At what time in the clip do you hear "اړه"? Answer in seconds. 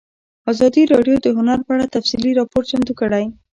1.75-1.91